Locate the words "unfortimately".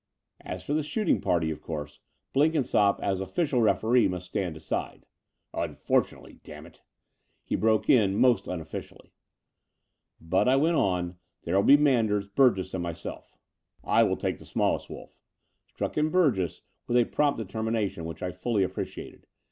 5.53-6.39